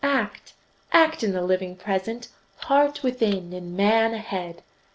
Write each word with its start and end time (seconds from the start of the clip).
Act 0.03 0.53
act 0.91 1.23
in 1.23 1.31
the 1.31 1.43
living 1.43 1.75
Present. 1.75 2.29
Heart 2.61 3.03
within, 3.03 3.53
and 3.53 3.77
Man 3.77 4.15
ahead! 4.15 4.63